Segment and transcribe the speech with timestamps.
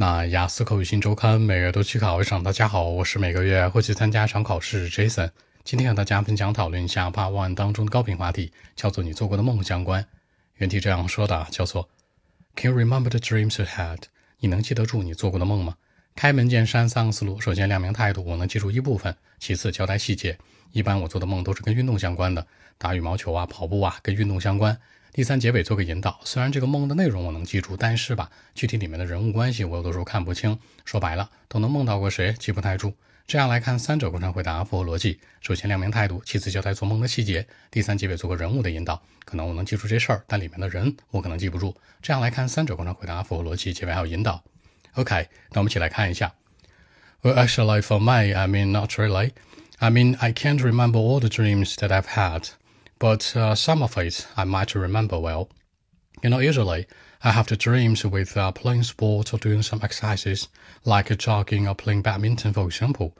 [0.00, 2.40] 那雅思口语新周刊每月都去考一场。
[2.40, 5.28] 大家好，我是每个月会去参加一场考试 Jason。
[5.64, 10.06] 今天和大家分享讨论一下 Part One 当中的高频话题，叫做你做过的梦相关。
[10.58, 11.88] 原题这样说的，叫做
[12.54, 13.98] Can you remember the dreams you had？
[14.38, 15.74] 你能记得住你做过的梦吗？
[16.14, 20.38] 开门见山三个思路：首先亮明态度，我能记住一部分；其次交代细节，
[20.70, 22.46] 一般我做的梦都是跟运动相关的，
[22.78, 24.78] 打羽毛球啊、跑步啊，跟运动相关。
[25.12, 30.58] 第三结尾做个引导，虽然这个梦的内容我能记住，但是吧，具体里面的人物关系我有的时候看不清。
[30.84, 32.94] 说白了，都能梦到过谁，记不太住。
[33.26, 35.20] 这样来看，三者贯穿回答符合逻辑。
[35.40, 39.02] 首先亮明态度，其次交代做梦的细节，第三结尾做个人物的引导。
[39.24, 41.76] 可能我能记住这事儿，但里面的人我可能记不住。
[42.00, 44.42] 这样来看，三者贯穿回答符合逻辑，结尾还有引导。
[44.94, 46.32] OK，那我们一起来看一下。
[47.22, 49.32] Well, actually, for me, I mean, not really.
[49.78, 52.48] I mean, I can't remember all the dreams that I've had.
[52.98, 55.50] But uh, some of it I might remember well.
[56.22, 56.86] You know, usually
[57.22, 60.48] I have the dreams with uh, playing sports or doing some exercises,
[60.84, 63.16] like jogging or playing badminton, for example.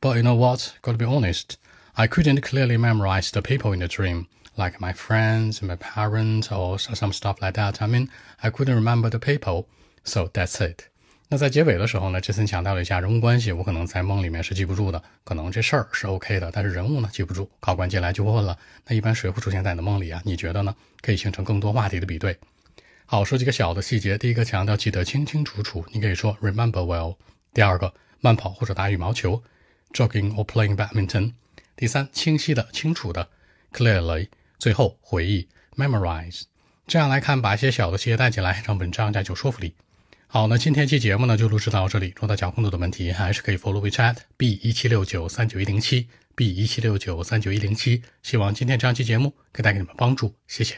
[0.00, 0.74] But you know what?
[0.82, 1.58] Gotta be honest,
[1.96, 6.78] I couldn't clearly memorize the people in the dream, like my friends, my parents, or
[6.78, 7.80] some stuff like that.
[7.80, 8.10] I mean,
[8.42, 9.68] I couldn't remember the people,
[10.04, 10.89] so that's it.
[11.32, 17.48] 那在结尾的时候呢，杰森强调了一下人物关系，我可能在梦里面是记不住的，可能这事儿是 OK 的，但是人物呢记不住。
[17.60, 20.20] 考官进来就会问了，那一般谁会出现在你的梦里啊？
[20.24, 20.74] 你觉得呢？
[21.00, 22.36] 可以形成更多话题的比对。
[23.06, 24.18] 好，说几个小的细节。
[24.18, 27.14] 第一个强调记得清清楚楚，你可以说 remember well。
[27.54, 29.40] 第二个慢跑或者打羽毛球
[29.92, 31.34] ，jogging or playing badminton。
[31.76, 33.28] 第三清晰的、清楚的
[33.72, 34.26] ，clearly。
[34.58, 36.42] 最后回忆，memorize。
[36.88, 39.74] 这样来看，把一些小的细节带进来，让文章加有说服力。
[40.32, 42.12] 好，那今天期节目呢就录制到这里。
[42.14, 48.00] 如果大家有更多的问题，还是可以 follow WeChat b 一七六九三九一零七 b 一七六九三九一零七。
[48.22, 50.76] 希望今天这样期节目可以带给你们帮助，谢谢。